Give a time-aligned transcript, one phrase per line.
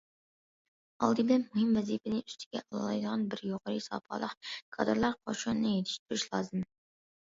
[1.07, 6.67] ئالدى بىلەن مۇھىم ۋەزىپىنى ئۈستىگە ئالالايدىغان بىر يۇقىرى ساپالىق كادىرلار قوشۇنىنى يېتىشتۈرۈش لازىم.